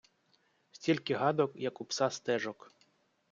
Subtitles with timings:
[0.71, 2.71] Стільки гадок, як у пса стежок.